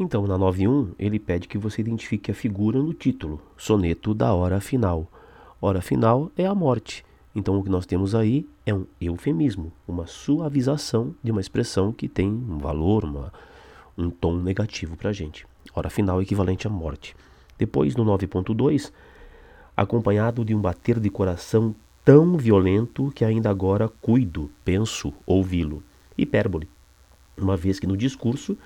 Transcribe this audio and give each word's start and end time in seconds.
Então, 0.00 0.28
na 0.28 0.38
9.1, 0.38 0.94
ele 0.96 1.18
pede 1.18 1.48
que 1.48 1.58
você 1.58 1.80
identifique 1.80 2.30
a 2.30 2.34
figura 2.34 2.80
no 2.80 2.94
título, 2.94 3.42
soneto 3.56 4.14
da 4.14 4.32
hora 4.32 4.60
final. 4.60 5.08
Hora 5.60 5.82
final 5.82 6.30
é 6.36 6.46
a 6.46 6.54
morte. 6.54 7.04
Então, 7.34 7.58
o 7.58 7.64
que 7.64 7.68
nós 7.68 7.84
temos 7.84 8.14
aí 8.14 8.46
é 8.64 8.72
um 8.72 8.86
eufemismo, 9.00 9.72
uma 9.88 10.06
suavização 10.06 11.16
de 11.20 11.32
uma 11.32 11.40
expressão 11.40 11.92
que 11.92 12.08
tem 12.08 12.28
um 12.28 12.58
valor, 12.58 13.04
uma, 13.04 13.32
um 13.96 14.08
tom 14.08 14.36
negativo 14.36 14.96
para 14.96 15.10
a 15.10 15.12
gente. 15.12 15.44
Hora 15.74 15.90
final 15.90 16.22
equivalente 16.22 16.68
à 16.68 16.70
morte. 16.70 17.16
Depois, 17.58 17.96
no 17.96 18.04
9.2, 18.04 18.92
acompanhado 19.76 20.44
de 20.44 20.54
um 20.54 20.60
bater 20.60 21.00
de 21.00 21.10
coração 21.10 21.74
tão 22.04 22.36
violento 22.36 23.10
que 23.16 23.24
ainda 23.24 23.50
agora 23.50 23.88
cuido, 24.00 24.48
penso, 24.64 25.12
ouvi-lo. 25.26 25.82
Hipérbole, 26.16 26.68
uma 27.36 27.56
vez 27.56 27.80
que 27.80 27.86
no 27.86 27.96
discurso 27.96 28.56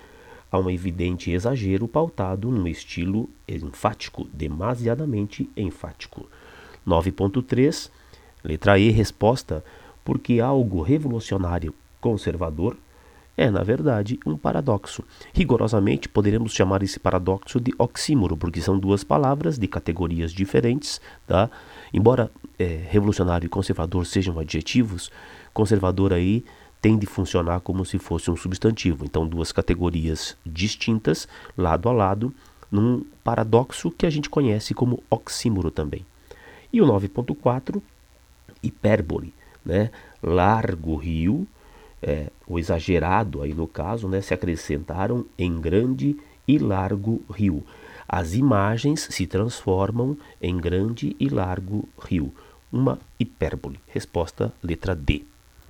há 0.53 0.59
um 0.59 0.69
evidente 0.69 1.31
exagero 1.31 1.89
pautado 1.89 2.51
num 2.51 2.69
estilo 2.69 3.29
enfático, 3.49 4.29
demasiadamente 4.33 5.49
enfático. 5.57 6.29
9.3, 6.87 7.91
letra 8.45 8.79
E, 8.79 8.91
resposta, 8.91 9.65
porque 10.05 10.41
algo 10.41 10.83
revolucionário 10.83 11.75
conservador 12.01 12.77
é, 13.37 13.51
na 13.51 13.63
verdade, 13.63 14.21
um 14.27 14.37
paradoxo. 14.37 15.03
Rigorosamente, 15.33 16.09
poderemos 16.09 16.53
chamar 16.53 16.83
esse 16.83 17.01
paradoxo 17.01 17.59
de 17.59 17.73
oxímoro, 17.79 18.37
porque 18.37 18.61
são 18.61 18.79
duas 18.79 19.03
palavras 19.03 19.59
de 19.59 19.67
categorias 19.67 20.33
diferentes. 20.33 21.01
Tá? 21.27 21.51
Embora 21.95 22.31
é, 22.59 22.85
revolucionário 22.91 23.47
e 23.47 23.49
conservador 23.49 24.05
sejam 24.05 24.39
adjetivos, 24.39 25.11
conservador 25.55 26.13
aí 26.13 26.45
tem 26.83 26.99
de 26.99 27.07
funcionar 27.07 27.61
como 27.61 27.85
se 27.85 27.97
fosse 27.97 28.29
um 28.29 28.37
substantivo. 28.37 29.05
Então, 29.05 29.27
duas 29.27 29.53
categorias 29.53 30.37
distintas, 30.45 31.29
lado 31.57 31.89
a 31.89 31.93
lado, 31.93 32.35
num 32.71 33.05
paradoxo 33.23 33.89
que 33.89 34.05
a 34.05 34.11
gente 34.11 34.29
conhece 34.29 34.75
como 34.75 35.01
oxímoro 35.09 35.71
também. 35.71 36.05
E 36.73 36.83
o 36.83 36.87
9.4, 36.87 37.81
hipérbole, 38.61 39.33
né? 39.65 39.93
Largo 40.21 40.97
rio, 40.97 41.47
é, 42.03 42.31
o 42.49 42.59
exagerado 42.59 43.43
aí 43.43 43.55
no 43.55 43.69
caso, 43.69 44.09
né? 44.09 44.21
Se 44.21 44.35
acrescentaram 44.35 45.25
em 45.39 45.61
grande 45.61 46.17
e 46.49 46.59
largo 46.59 47.23
rio. 47.33 47.65
As 48.09 48.35
imagens 48.35 49.07
se 49.09 49.25
transformam 49.27 50.17
em 50.41 50.57
grande 50.57 51.15
e 51.21 51.29
largo 51.29 51.89
rio. 52.03 52.35
Uma 52.73 52.99
hipérbole. 53.21 53.79
Resposta 53.87 54.53
letra 54.63 54.97
D. 54.97 55.25